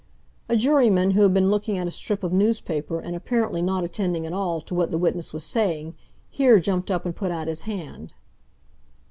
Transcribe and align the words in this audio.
A 0.49 0.55
juryman 0.57 1.11
who 1.11 1.21
had 1.21 1.31
been 1.31 1.51
looking 1.51 1.77
at 1.77 1.85
a 1.85 1.91
strip 1.91 2.23
of 2.23 2.33
newspaper, 2.33 2.99
and 2.99 3.15
apparently 3.15 3.61
not 3.61 3.83
attending 3.83 4.25
at 4.25 4.33
all 4.33 4.59
to 4.61 4.73
what 4.73 4.89
the 4.89 4.97
witness 4.97 5.31
was 5.31 5.43
saying, 5.43 5.93
here 6.31 6.59
jumped 6.59 6.89
up 6.89 7.05
and 7.05 7.15
put 7.15 7.31
out 7.31 7.45
his 7.47 7.61
hand. 7.69 8.11